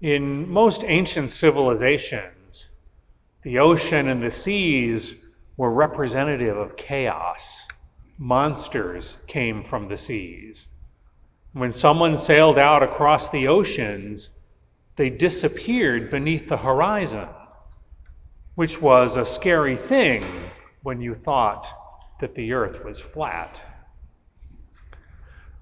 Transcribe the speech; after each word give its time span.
In 0.00 0.48
most 0.48 0.82
ancient 0.82 1.30
civilizations, 1.30 2.66
the 3.42 3.58
ocean 3.58 4.08
and 4.08 4.22
the 4.22 4.30
seas 4.30 5.14
were 5.58 5.70
representative 5.70 6.56
of 6.56 6.74
chaos. 6.74 7.60
Monsters 8.16 9.18
came 9.26 9.62
from 9.62 9.88
the 9.88 9.98
seas. 9.98 10.68
When 11.52 11.72
someone 11.72 12.16
sailed 12.16 12.58
out 12.58 12.82
across 12.82 13.28
the 13.28 13.48
oceans, 13.48 14.30
they 14.96 15.10
disappeared 15.10 16.10
beneath 16.10 16.48
the 16.48 16.56
horizon, 16.56 17.28
which 18.54 18.80
was 18.80 19.18
a 19.18 19.24
scary 19.26 19.76
thing 19.76 20.24
when 20.82 21.02
you 21.02 21.12
thought 21.12 21.68
that 22.20 22.34
the 22.34 22.54
earth 22.54 22.86
was 22.86 22.98
flat. 22.98 23.60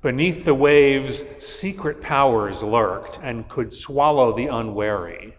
Beneath 0.01 0.45
the 0.45 0.55
waves, 0.55 1.25
secret 1.41 2.01
powers 2.01 2.63
lurked 2.63 3.19
and 3.21 3.49
could 3.49 3.73
swallow 3.73 4.37
the 4.37 4.47
unwary. 4.47 5.37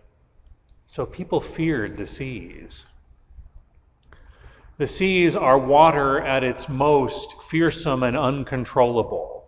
So 0.85 1.05
people 1.05 1.39
feared 1.39 1.95
the 1.95 2.05
seas. 2.05 2.85
The 4.77 4.87
seas 4.87 5.37
are 5.37 5.57
water 5.57 6.19
at 6.19 6.43
its 6.43 6.67
most 6.67 7.41
fearsome 7.43 8.03
and 8.03 8.17
uncontrollable. 8.17 9.45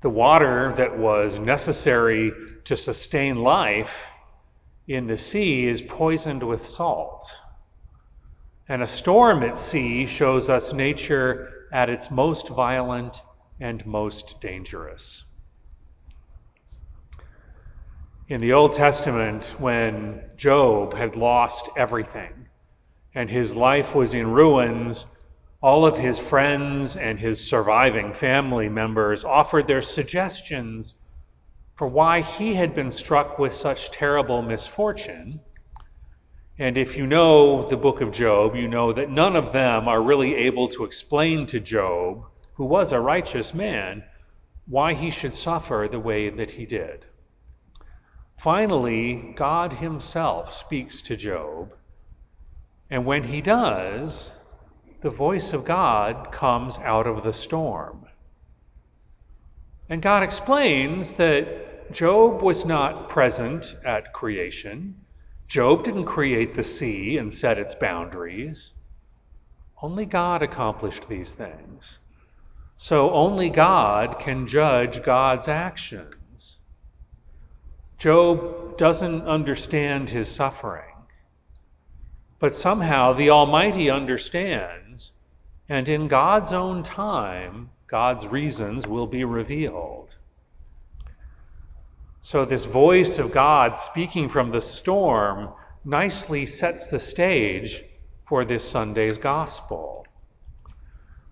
The 0.00 0.10
water 0.10 0.74
that 0.76 0.98
was 0.98 1.38
necessary 1.38 2.32
to 2.64 2.76
sustain 2.76 3.36
life 3.36 4.08
in 4.88 5.06
the 5.06 5.16
sea 5.16 5.66
is 5.66 5.80
poisoned 5.80 6.42
with 6.42 6.66
salt. 6.66 7.28
And 8.68 8.82
a 8.82 8.88
storm 8.88 9.44
at 9.44 9.58
sea 9.58 10.06
shows 10.06 10.50
us 10.50 10.72
nature 10.72 11.68
at 11.72 11.90
its 11.90 12.10
most 12.10 12.48
violent 12.48 13.20
and 13.60 13.84
most 13.86 14.40
dangerous. 14.40 15.24
In 18.28 18.40
the 18.40 18.54
Old 18.54 18.72
Testament, 18.72 19.54
when 19.58 20.22
Job 20.36 20.94
had 20.94 21.14
lost 21.14 21.68
everything 21.76 22.46
and 23.14 23.30
his 23.30 23.54
life 23.54 23.94
was 23.94 24.14
in 24.14 24.26
ruins, 24.26 25.04
all 25.62 25.86
of 25.86 25.98
his 25.98 26.18
friends 26.18 26.96
and 26.96 27.18
his 27.18 27.46
surviving 27.46 28.12
family 28.12 28.68
members 28.68 29.24
offered 29.24 29.66
their 29.66 29.82
suggestions 29.82 30.94
for 31.76 31.86
why 31.86 32.22
he 32.22 32.54
had 32.54 32.74
been 32.74 32.90
struck 32.90 33.38
with 33.38 33.52
such 33.52 33.90
terrible 33.90 34.42
misfortune. 34.42 35.40
And 36.58 36.78
if 36.78 36.96
you 36.96 37.06
know 37.06 37.68
the 37.68 37.76
book 37.76 38.00
of 38.00 38.12
Job, 38.12 38.54
you 38.56 38.68
know 38.68 38.92
that 38.92 39.10
none 39.10 39.36
of 39.36 39.52
them 39.52 39.88
are 39.88 40.00
really 40.00 40.34
able 40.34 40.68
to 40.70 40.84
explain 40.84 41.46
to 41.46 41.60
Job 41.60 42.24
who 42.54 42.64
was 42.64 42.92
a 42.92 43.00
righteous 43.00 43.54
man, 43.54 44.04
why 44.66 44.94
he 44.94 45.10
should 45.10 45.34
suffer 45.34 45.88
the 45.90 46.00
way 46.00 46.30
that 46.30 46.50
he 46.50 46.66
did. 46.66 47.04
Finally, 48.36 49.32
God 49.36 49.72
Himself 49.72 50.52
speaks 50.52 51.00
to 51.02 51.16
Job, 51.16 51.72
and 52.90 53.06
when 53.06 53.22
He 53.22 53.40
does, 53.40 54.32
the 55.00 55.08
voice 55.08 55.54
of 55.54 55.64
God 55.64 56.30
comes 56.30 56.76
out 56.78 57.06
of 57.06 57.24
the 57.24 57.32
storm. 57.32 58.06
And 59.88 60.02
God 60.02 60.22
explains 60.22 61.14
that 61.14 61.90
Job 61.92 62.42
was 62.42 62.66
not 62.66 63.08
present 63.08 63.74
at 63.84 64.12
creation. 64.12 65.06
Job 65.48 65.84
didn't 65.84 66.04
create 66.04 66.54
the 66.54 66.64
sea 66.64 67.16
and 67.16 67.32
set 67.32 67.58
its 67.58 67.74
boundaries. 67.74 68.72
Only 69.80 70.04
God 70.04 70.42
accomplished 70.42 71.08
these 71.08 71.34
things. 71.34 71.98
So 72.76 73.10
only 73.12 73.50
God 73.50 74.18
can 74.18 74.46
judge 74.46 75.02
God's 75.02 75.48
actions. 75.48 76.58
Job 77.98 78.76
doesn't 78.76 79.22
understand 79.22 80.10
his 80.10 80.28
suffering, 80.28 80.94
but 82.38 82.54
somehow 82.54 83.12
the 83.12 83.30
Almighty 83.30 83.90
understands, 83.90 85.12
and 85.68 85.88
in 85.88 86.08
God's 86.08 86.52
own 86.52 86.82
time, 86.82 87.70
God's 87.86 88.26
reasons 88.26 88.86
will 88.86 89.06
be 89.06 89.24
revealed. 89.24 90.14
So, 92.20 92.44
this 92.44 92.64
voice 92.64 93.18
of 93.18 93.32
God 93.32 93.76
speaking 93.76 94.28
from 94.28 94.50
the 94.50 94.60
storm 94.60 95.50
nicely 95.84 96.46
sets 96.46 96.88
the 96.88 96.98
stage 96.98 97.84
for 98.26 98.44
this 98.44 98.68
Sunday's 98.68 99.18
gospel. 99.18 100.06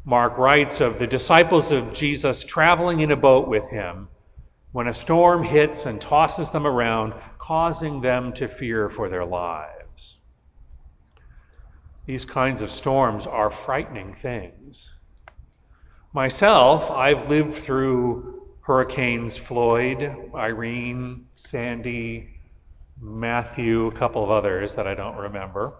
Mark 0.05 0.37
writes 0.37 0.81
of 0.81 0.99
the 0.99 1.07
disciples 1.07 1.71
of 1.71 1.95
Jesus 1.95 2.43
traveling 2.43 3.01
in 3.01 3.13
a 3.13 3.17
boat 3.17 3.47
with 3.47 3.69
him 3.71 4.09
when 4.73 4.89
a 4.89 4.95
storm 4.95 5.45
hits 5.45 5.87
and 5.87 6.01
tosses 6.01 6.51
them 6.51 6.67
around, 6.67 7.15
causing 7.39 8.01
them 8.01 8.33
to 8.33 8.49
fear 8.49 8.89
for 8.89 9.09
their 9.09 9.25
lives. 9.25 10.17
These 12.07 12.25
kinds 12.25 12.63
of 12.63 12.73
storms 12.73 13.27
are 13.29 13.51
frightening 13.51 14.15
things. 14.15 14.91
Myself, 16.13 16.91
I've 16.91 17.29
lived 17.29 17.55
through 17.55 18.43
Hurricanes 18.63 19.37
Floyd, 19.37 20.15
Irene, 20.35 21.27
Sandy, 21.37 22.41
Matthew, 23.01 23.87
a 23.87 23.93
couple 23.93 24.25
of 24.25 24.31
others 24.31 24.75
that 24.75 24.87
I 24.87 24.95
don't 24.95 25.17
remember. 25.17 25.75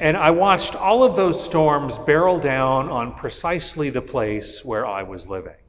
And 0.00 0.16
I 0.16 0.30
watched 0.30 0.74
all 0.74 1.04
of 1.04 1.14
those 1.14 1.44
storms 1.44 1.98
barrel 1.98 2.40
down 2.40 2.88
on 2.88 3.16
precisely 3.16 3.90
the 3.90 4.00
place 4.00 4.64
where 4.64 4.86
I 4.86 5.02
was 5.02 5.26
living. 5.26 5.60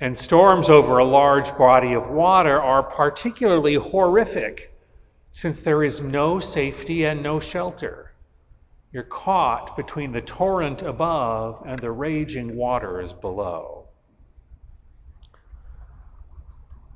And 0.00 0.18
storms 0.18 0.68
over 0.68 0.98
a 0.98 1.04
large 1.04 1.56
body 1.56 1.92
of 1.92 2.10
water 2.10 2.60
are 2.60 2.82
particularly 2.82 3.76
horrific 3.76 4.74
since 5.30 5.60
there 5.60 5.84
is 5.84 6.00
no 6.00 6.40
safety 6.40 7.04
and 7.04 7.22
no 7.22 7.38
shelter. 7.38 8.10
You're 8.90 9.04
caught 9.04 9.76
between 9.76 10.10
the 10.10 10.20
torrent 10.20 10.82
above 10.82 11.62
and 11.64 11.78
the 11.78 11.92
raging 11.92 12.56
waters 12.56 13.12
below. 13.12 13.86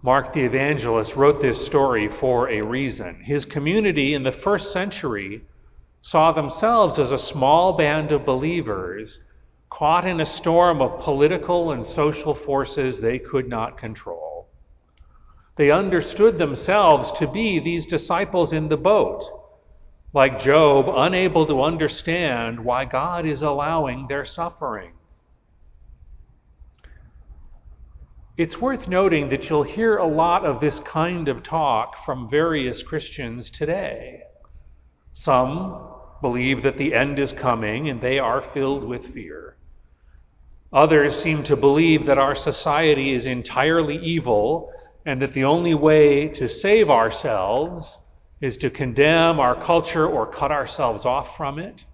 Mark 0.03 0.33
the 0.33 0.43
evangelist 0.43 1.15
wrote 1.15 1.41
this 1.41 1.65
story 1.65 2.09
for 2.09 2.51
a 2.51 2.61
reason. 2.61 3.21
His 3.23 3.45
community 3.45 4.15
in 4.15 4.25
the 4.25 4.33
first 4.33 4.73
century 4.73 5.43
saw 6.07 6.31
themselves 6.31 7.01
as 7.01 7.11
a 7.11 7.19
small 7.19 7.73
band 7.73 8.13
of 8.13 8.25
believers 8.25 9.19
caught 9.69 10.07
in 10.07 10.21
a 10.21 10.25
storm 10.25 10.81
of 10.81 11.01
political 11.01 11.73
and 11.73 11.85
social 11.85 12.33
forces 12.33 13.01
they 13.01 13.19
could 13.19 13.49
not 13.49 13.77
control. 13.77 14.49
They 15.57 15.73
understood 15.73 16.39
themselves 16.39 17.11
to 17.19 17.27
be 17.27 17.59
these 17.59 17.87
disciples 17.87 18.53
in 18.53 18.69
the 18.69 18.77
boat, 18.77 19.25
like 20.13 20.39
Job, 20.39 20.87
unable 20.89 21.45
to 21.47 21.65
understand 21.65 22.65
why 22.65 22.85
God 22.85 23.27
is 23.27 23.43
allowing 23.43 24.07
their 24.07 24.25
suffering. 24.25 24.93
It's 28.37 28.61
worth 28.61 28.87
noting 28.87 29.31
that 29.31 29.51
you'll 29.51 29.65
hear 29.65 29.97
a 29.97 30.07
lot 30.07 30.47
of 30.47 30.61
this 30.61 30.79
kind 30.79 31.27
of 31.27 31.43
talk 31.43 32.05
from 32.05 32.31
various 32.31 32.85
Christians 32.85 33.51
today. 33.51 34.23
Some 35.13 35.95
believe 36.27 36.63
that 36.63 36.77
the 36.77 36.93
end 36.93 37.21
is 37.21 37.33
coming 37.33 37.89
and 37.89 38.01
they 38.01 38.19
are 38.19 38.41
filled 38.41 38.83
with 38.83 39.15
fear. 39.15 39.55
Others 40.73 41.15
seem 41.15 41.45
to 41.45 41.55
believe 41.55 42.07
that 42.07 42.19
our 42.19 42.35
society 42.35 43.13
is 43.13 43.27
entirely 43.27 43.97
evil 43.99 44.73
and 45.05 45.23
that 45.23 45.33
the 45.33 45.45
only 45.45 45.75
way 45.75 46.27
to 46.27 46.49
save 46.49 46.91
ourselves 46.91 47.97
is 48.41 48.57
to 48.57 48.71
condemn 48.71 49.39
our 49.39 49.55
culture 49.55 50.05
or 50.05 50.27
cut 50.27 50.51
ourselves 50.51 51.05
off 51.05 51.37
from 51.37 51.61
it. 51.61 51.85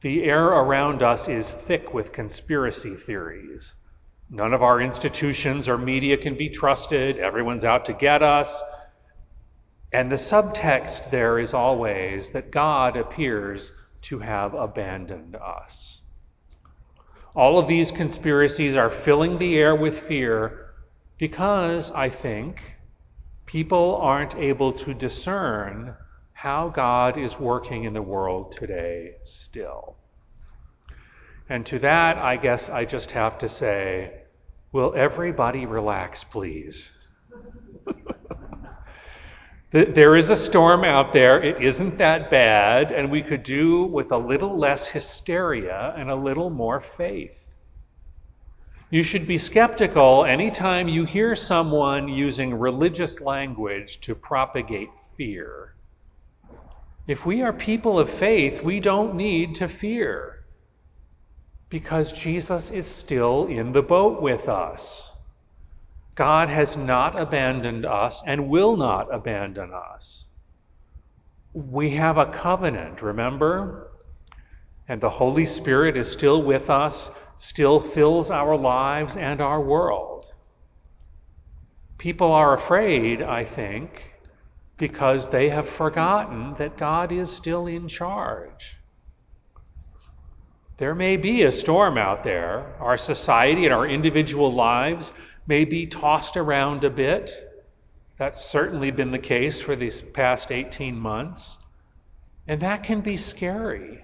The 0.00 0.24
air 0.24 0.46
around 0.46 1.02
us 1.02 1.28
is 1.28 1.50
thick 1.50 1.92
with 1.92 2.14
conspiracy 2.14 2.94
theories. 2.94 3.74
None 4.30 4.54
of 4.54 4.62
our 4.62 4.80
institutions 4.80 5.68
or 5.68 5.76
media 5.76 6.16
can 6.16 6.36
be 6.36 6.48
trusted. 6.48 7.18
Everyone's 7.18 7.64
out 7.64 7.84
to 7.86 7.92
get 7.92 8.22
us. 8.22 8.62
And 9.96 10.12
the 10.12 10.16
subtext 10.16 11.08
there 11.08 11.38
is 11.38 11.54
always 11.54 12.28
that 12.32 12.50
God 12.50 12.98
appears 12.98 13.72
to 14.02 14.18
have 14.18 14.52
abandoned 14.52 15.36
us. 15.36 16.02
All 17.34 17.58
of 17.58 17.66
these 17.66 17.92
conspiracies 17.92 18.76
are 18.76 18.90
filling 18.90 19.38
the 19.38 19.56
air 19.56 19.74
with 19.74 19.98
fear 19.98 20.74
because, 21.16 21.90
I 21.90 22.10
think, 22.10 22.60
people 23.46 23.96
aren't 24.02 24.34
able 24.34 24.74
to 24.84 24.92
discern 24.92 25.94
how 26.34 26.68
God 26.68 27.16
is 27.16 27.40
working 27.40 27.84
in 27.84 27.94
the 27.94 28.02
world 28.02 28.52
today 28.52 29.14
still. 29.22 29.96
And 31.48 31.64
to 31.64 31.78
that, 31.78 32.18
I 32.18 32.36
guess 32.36 32.68
I 32.68 32.84
just 32.84 33.12
have 33.12 33.38
to 33.38 33.48
say, 33.48 34.12
will 34.72 34.92
everybody 34.94 35.64
relax, 35.64 36.22
please? 36.22 36.90
There 39.72 40.16
is 40.16 40.30
a 40.30 40.36
storm 40.36 40.84
out 40.84 41.12
there. 41.12 41.42
It 41.42 41.62
isn't 41.62 41.98
that 41.98 42.30
bad, 42.30 42.92
and 42.92 43.10
we 43.10 43.22
could 43.22 43.42
do 43.42 43.84
with 43.84 44.12
a 44.12 44.16
little 44.16 44.56
less 44.56 44.86
hysteria 44.86 45.92
and 45.96 46.08
a 46.08 46.14
little 46.14 46.50
more 46.50 46.80
faith. 46.80 47.44
You 48.88 49.02
should 49.02 49.26
be 49.26 49.38
skeptical 49.38 50.24
anytime 50.24 50.86
you 50.86 51.04
hear 51.04 51.34
someone 51.34 52.06
using 52.08 52.54
religious 52.54 53.20
language 53.20 54.00
to 54.02 54.14
propagate 54.14 54.90
fear. 55.16 55.74
If 57.08 57.26
we 57.26 57.42
are 57.42 57.52
people 57.52 57.98
of 57.98 58.08
faith, 58.08 58.62
we 58.62 58.78
don't 58.78 59.16
need 59.16 59.56
to 59.56 59.68
fear 59.68 60.44
because 61.68 62.12
Jesus 62.12 62.70
is 62.70 62.86
still 62.86 63.46
in 63.46 63.72
the 63.72 63.82
boat 63.82 64.22
with 64.22 64.48
us. 64.48 65.10
God 66.16 66.48
has 66.48 66.76
not 66.76 67.20
abandoned 67.20 67.86
us 67.86 68.22
and 68.26 68.48
will 68.48 68.76
not 68.76 69.14
abandon 69.14 69.70
us. 69.72 70.26
We 71.52 71.92
have 71.96 72.18
a 72.18 72.32
covenant, 72.32 73.02
remember? 73.02 73.92
And 74.88 75.00
the 75.00 75.10
Holy 75.10 75.46
Spirit 75.46 75.96
is 75.96 76.10
still 76.10 76.42
with 76.42 76.70
us 76.70 77.10
still 77.36 77.80
fills 77.80 78.30
our 78.30 78.56
lives 78.56 79.16
and 79.16 79.40
our 79.40 79.60
world. 79.60 80.26
People 81.98 82.32
are 82.32 82.54
afraid, 82.54 83.22
I 83.22 83.44
think, 83.44 83.90
because 84.78 85.30
they 85.30 85.50
have 85.50 85.68
forgotten 85.68 86.54
that 86.58 86.76
God 86.76 87.12
is 87.12 87.34
still 87.34 87.66
in 87.66 87.88
charge. 87.88 88.76
There 90.78 90.94
may 90.94 91.16
be 91.16 91.42
a 91.42 91.52
storm 91.52 91.96
out 91.96 92.22
there. 92.22 92.74
Our 92.80 92.98
society 92.98 93.64
and 93.64 93.72
our 93.72 93.86
individual 93.86 94.54
lives 94.54 95.10
may 95.46 95.64
be 95.64 95.86
tossed 95.86 96.36
around 96.36 96.84
a 96.84 96.90
bit. 96.90 97.32
That's 98.18 98.44
certainly 98.44 98.90
been 98.90 99.10
the 99.10 99.18
case 99.18 99.60
for 99.60 99.76
these 99.76 100.00
past 100.00 100.50
18 100.50 100.98
months. 100.98 101.56
And 102.48 102.62
that 102.62 102.84
can 102.84 103.00
be 103.00 103.16
scary. 103.16 104.02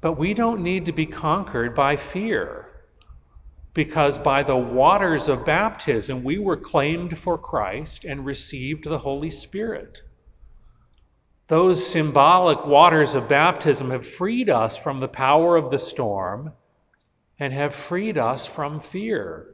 But 0.00 0.18
we 0.18 0.34
don't 0.34 0.62
need 0.62 0.86
to 0.86 0.92
be 0.92 1.06
conquered 1.06 1.74
by 1.74 1.96
fear. 1.96 2.68
Because 3.72 4.18
by 4.18 4.42
the 4.42 4.56
waters 4.56 5.28
of 5.28 5.44
baptism, 5.44 6.22
we 6.22 6.38
were 6.38 6.56
claimed 6.56 7.18
for 7.18 7.36
Christ 7.36 8.04
and 8.04 8.24
received 8.24 8.84
the 8.84 8.98
Holy 8.98 9.30
Spirit. 9.30 10.00
Those 11.48 11.86
symbolic 11.86 12.64
waters 12.64 13.14
of 13.14 13.28
baptism 13.28 13.90
have 13.90 14.06
freed 14.06 14.48
us 14.48 14.76
from 14.76 15.00
the 15.00 15.08
power 15.08 15.56
of 15.56 15.70
the 15.70 15.78
storm 15.78 16.52
and 17.38 17.52
have 17.52 17.74
freed 17.74 18.16
us 18.16 18.46
from 18.46 18.80
fear. 18.80 19.53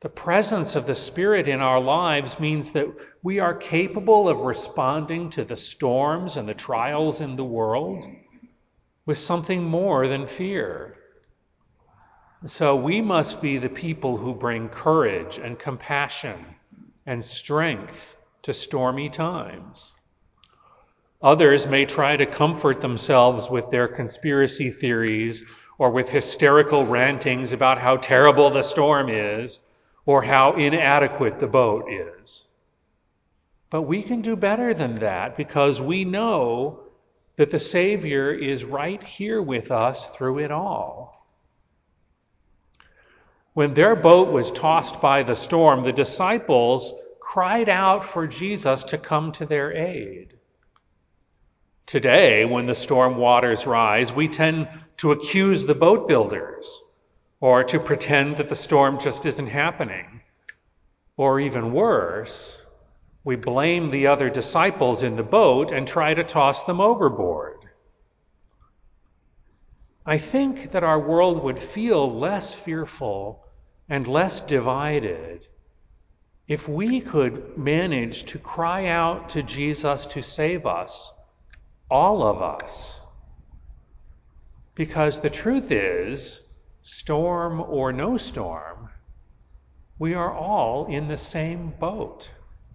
The 0.00 0.08
presence 0.08 0.76
of 0.76 0.86
the 0.86 0.96
Spirit 0.96 1.46
in 1.46 1.60
our 1.60 1.78
lives 1.78 2.40
means 2.40 2.72
that 2.72 2.86
we 3.22 3.38
are 3.38 3.54
capable 3.54 4.30
of 4.30 4.40
responding 4.40 5.28
to 5.30 5.44
the 5.44 5.58
storms 5.58 6.38
and 6.38 6.48
the 6.48 6.54
trials 6.54 7.20
in 7.20 7.36
the 7.36 7.44
world 7.44 8.02
with 9.04 9.18
something 9.18 9.62
more 9.62 10.08
than 10.08 10.26
fear. 10.26 10.96
So 12.46 12.76
we 12.76 13.02
must 13.02 13.42
be 13.42 13.58
the 13.58 13.68
people 13.68 14.16
who 14.16 14.34
bring 14.34 14.70
courage 14.70 15.36
and 15.36 15.58
compassion 15.58 16.46
and 17.04 17.22
strength 17.22 18.16
to 18.44 18.54
stormy 18.54 19.10
times. 19.10 19.92
Others 21.20 21.66
may 21.66 21.84
try 21.84 22.16
to 22.16 22.24
comfort 22.24 22.80
themselves 22.80 23.50
with 23.50 23.68
their 23.68 23.86
conspiracy 23.86 24.70
theories 24.70 25.44
or 25.76 25.90
with 25.90 26.08
hysterical 26.08 26.86
rantings 26.86 27.52
about 27.52 27.76
how 27.76 27.98
terrible 27.98 28.48
the 28.48 28.62
storm 28.62 29.10
is 29.10 29.58
or 30.10 30.22
how 30.22 30.56
inadequate 30.56 31.38
the 31.38 31.46
boat 31.46 31.84
is. 31.88 32.42
But 33.70 33.82
we 33.82 34.02
can 34.02 34.22
do 34.22 34.34
better 34.34 34.74
than 34.74 34.96
that 34.96 35.36
because 35.36 35.80
we 35.80 36.04
know 36.04 36.80
that 37.36 37.52
the 37.52 37.60
Savior 37.60 38.32
is 38.32 38.64
right 38.64 39.00
here 39.04 39.40
with 39.40 39.70
us 39.70 40.04
through 40.06 40.40
it 40.40 40.50
all. 40.50 41.24
When 43.54 43.74
their 43.74 43.94
boat 43.94 44.32
was 44.32 44.50
tossed 44.50 45.00
by 45.00 45.22
the 45.22 45.36
storm, 45.36 45.84
the 45.84 45.92
disciples 45.92 46.92
cried 47.20 47.68
out 47.68 48.04
for 48.04 48.26
Jesus 48.26 48.82
to 48.90 48.98
come 48.98 49.30
to 49.34 49.46
their 49.46 49.72
aid. 49.72 50.34
Today, 51.86 52.44
when 52.44 52.66
the 52.66 52.74
storm 52.74 53.16
waters 53.16 53.64
rise, 53.64 54.12
we 54.12 54.26
tend 54.26 54.66
to 54.96 55.12
accuse 55.12 55.64
the 55.64 55.76
boat 55.76 56.08
builders 56.08 56.66
or 57.40 57.64
to 57.64 57.80
pretend 57.80 58.36
that 58.36 58.48
the 58.48 58.54
storm 58.54 58.98
just 59.00 59.24
isn't 59.24 59.46
happening. 59.46 60.20
Or 61.16 61.40
even 61.40 61.72
worse, 61.72 62.56
we 63.24 63.36
blame 63.36 63.90
the 63.90 64.06
other 64.06 64.30
disciples 64.30 65.02
in 65.02 65.16
the 65.16 65.22
boat 65.22 65.72
and 65.72 65.86
try 65.86 66.14
to 66.14 66.24
toss 66.24 66.64
them 66.64 66.80
overboard. 66.80 67.58
I 70.06 70.18
think 70.18 70.72
that 70.72 70.84
our 70.84 70.98
world 70.98 71.42
would 71.42 71.62
feel 71.62 72.18
less 72.18 72.52
fearful 72.52 73.44
and 73.88 74.06
less 74.06 74.40
divided 74.40 75.46
if 76.48 76.68
we 76.68 77.00
could 77.00 77.56
manage 77.56 78.24
to 78.24 78.38
cry 78.38 78.86
out 78.86 79.30
to 79.30 79.42
Jesus 79.42 80.06
to 80.06 80.22
save 80.22 80.66
us, 80.66 81.12
all 81.88 82.22
of 82.22 82.42
us. 82.42 82.96
Because 84.74 85.20
the 85.20 85.30
truth 85.30 85.70
is, 85.70 86.40
storm 86.90 87.60
or 87.60 87.92
no 87.92 88.16
storm, 88.16 88.90
we 89.98 90.12
are 90.12 90.34
all 90.34 90.86
in 90.86 91.06
the 91.06 91.16
same 91.16 91.72
boat. 91.78 92.28